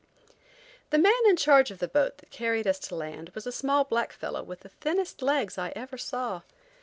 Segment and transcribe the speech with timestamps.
[0.89, 3.83] The man in charge of the boat that carried us to land was a small
[3.83, 6.41] black fellow with the thinnest legs I ever saw.